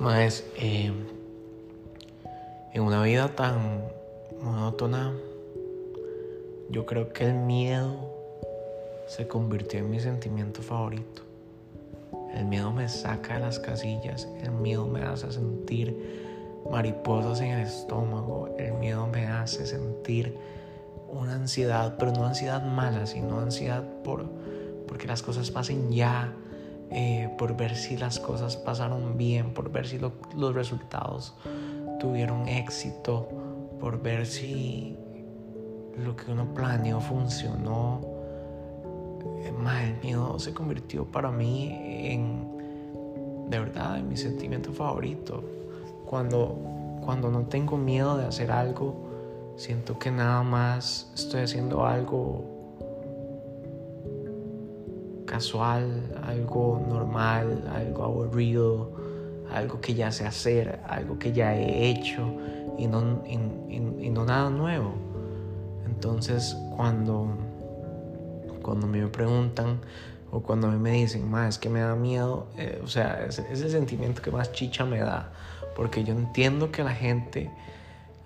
[0.00, 0.92] Más eh,
[2.72, 3.82] en una vida tan
[4.40, 5.12] monótona,
[6.70, 8.08] yo creo que el miedo
[9.08, 11.22] se convirtió en mi sentimiento favorito.
[12.32, 15.96] El miedo me saca de las casillas, el miedo me hace sentir
[16.70, 20.36] mariposas en el estómago, el miedo me hace sentir
[21.08, 24.26] una ansiedad, pero no ansiedad mala, sino ansiedad por
[24.86, 26.32] porque las cosas pasen ya,
[26.90, 31.34] eh, por ver si las cosas pasaron bien, por ver si los resultados
[31.98, 33.28] tuvieron éxito,
[33.78, 34.96] por ver si
[36.02, 38.00] lo que uno planeó funcionó.
[39.42, 41.70] Eh, más el miedo se convirtió para mí
[42.12, 45.44] en, de verdad, en mi sentimiento favorito.
[46.06, 46.56] Cuando,
[47.04, 52.57] cuando no tengo miedo de hacer algo, siento que nada más estoy haciendo algo
[55.28, 58.90] casual, algo normal, algo aburrido,
[59.52, 62.34] algo que ya sé hacer, algo que ya he hecho
[62.76, 64.94] y no, y, no nada nuevo.
[65.86, 67.28] Entonces cuando,
[68.62, 69.80] cuando me preguntan
[70.30, 73.70] o cuando me dicen, más es que me da miedo, eh, o sea, es, el
[73.70, 75.32] sentimiento que más chicha me da,
[75.76, 77.50] porque yo entiendo que la gente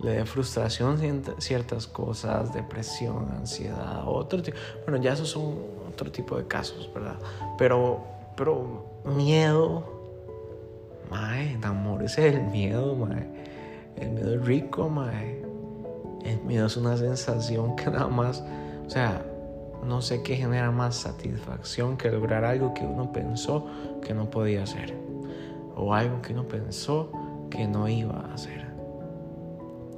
[0.00, 0.98] le dé frustración
[1.38, 4.56] ciertas cosas, depresión, ansiedad, otro tipo.
[4.86, 7.18] Bueno, ya esos son otro tipo de casos, ¿verdad?
[7.58, 8.00] Pero,
[8.36, 9.84] pero miedo,
[11.10, 13.28] mae, amor, ese es el miedo, mae.
[13.96, 15.44] El miedo es rico, mae.
[16.24, 18.42] El miedo es una sensación que nada más,
[18.86, 19.24] o sea,
[19.84, 23.66] no sé qué genera más satisfacción que lograr algo que uno pensó
[24.02, 24.94] que no podía hacer.
[25.76, 27.10] O algo que uno pensó
[27.50, 28.68] que no iba a hacer.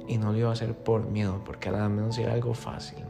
[0.07, 3.03] Y no lo iba a hacer por miedo, porque a la menos era algo fácil.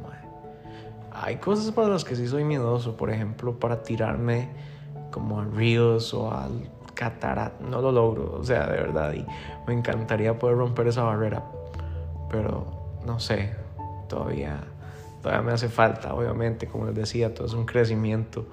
[1.14, 4.50] Hay cosas para las que sí soy miedoso, por ejemplo, para tirarme
[5.12, 7.60] como a ríos o al catarat.
[7.62, 9.14] No lo logro, o sea, de verdad.
[9.14, 9.26] Y
[9.68, 11.44] me encantaría poder romper esa barrera,
[12.30, 12.66] pero
[13.06, 13.54] no sé,
[14.08, 14.60] todavía,
[15.22, 18.46] todavía me hace falta, obviamente, como les decía, todo es un crecimiento.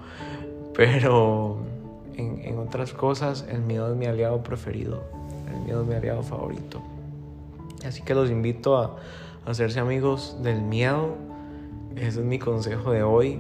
[0.75, 1.59] Pero
[2.17, 5.03] en, en otras cosas, el miedo es mi aliado preferido,
[5.53, 6.81] el miedo es mi aliado favorito.
[7.85, 8.97] Así que los invito a,
[9.47, 11.17] hacerse amigos del miedo.
[12.01, 13.39] Ese es mi consejo de hoy.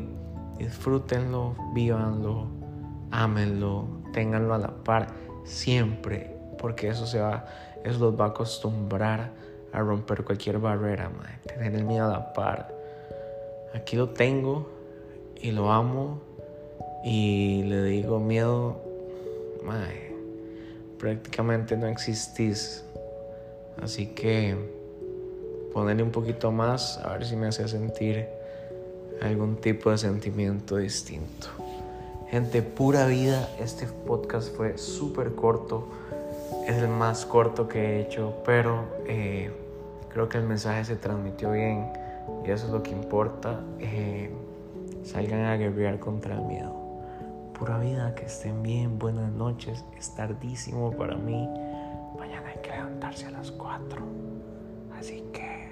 [0.59, 2.47] Disfrútenlo, vívanlo,
[3.11, 5.07] ámenlo, ténganlo a la par
[5.45, 7.47] siempre, porque eso se va,
[7.85, 9.31] eso los va a acostumbrar
[9.73, 11.11] a romper cualquier barrera,
[11.47, 12.69] tener el miedo a la par.
[13.75, 14.69] Aquí lo tengo
[15.41, 16.21] y lo amo
[17.03, 18.77] y le digo miedo,
[20.99, 22.85] prácticamente no existís
[23.81, 24.55] Así que
[25.73, 28.40] ponerle un poquito más a ver si me hace sentir
[29.23, 31.49] algún tipo de sentimiento distinto.
[32.29, 35.89] Gente, pura vida, este podcast fue súper corto,
[36.67, 39.51] es el más corto que he hecho, pero eh,
[40.09, 41.91] creo que el mensaje se transmitió bien
[42.45, 43.61] y eso es lo que importa.
[43.79, 44.31] Eh,
[45.03, 46.75] salgan a guerrear contra el miedo.
[47.59, 51.49] Pura vida, que estén bien, buenas noches, es tardísimo para mí
[52.81, 54.03] levantarse a las 4.
[54.99, 55.70] Así que.